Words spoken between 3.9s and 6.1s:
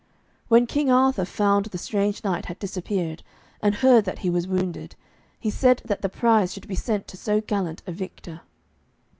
that he was wounded, he said that the